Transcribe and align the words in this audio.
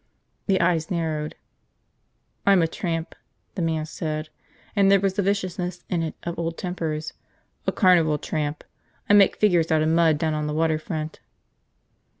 The 0.47 0.59
eyes 0.59 0.89
narrowed. 0.89 1.35
"I'm 2.43 2.63
a 2.63 2.67
tramp," 2.67 3.13
the 3.53 3.61
man 3.61 3.85
said, 3.85 4.29
and 4.75 4.89
there 4.89 4.99
was 4.99 5.13
the 5.13 5.21
viciousness 5.21 5.83
in 5.89 6.01
it 6.01 6.15
of 6.23 6.39
old 6.39 6.57
tempers. 6.57 7.13
"A 7.67 7.71
carnival 7.71 8.17
tramp. 8.17 8.63
I 9.07 9.13
make 9.13 9.35
figures 9.35 9.71
out 9.71 9.83
of 9.83 9.89
mud 9.89 10.17
down 10.17 10.33
on 10.33 10.47
the 10.47 10.55
water 10.55 10.79
front." 10.79 11.19